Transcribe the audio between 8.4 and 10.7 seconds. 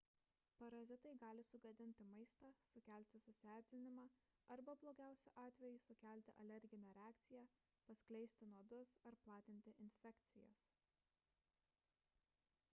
nuodus ar platinti infekcijas